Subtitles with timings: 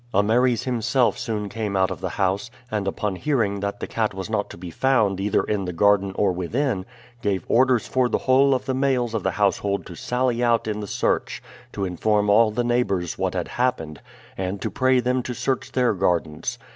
[0.15, 4.31] Ameres himself soon came out of the house, and, upon hearing that the cat was
[4.31, 6.87] not to be found either in the garden or within,
[7.21, 10.79] gave orders for the whole of the males of the household to sally out in
[10.79, 11.39] the search,
[11.71, 14.01] to inform all the neighbors what had happened,
[14.39, 16.57] and to pray them to search their gardens.